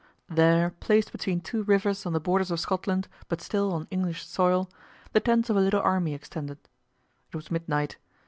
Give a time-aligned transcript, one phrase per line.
[0.29, 4.67] There, placed between two rivers on the borders of Scotland, but still on English soil,
[5.13, 6.57] the tents of a little army extended.
[7.31, 7.97] It was midnight.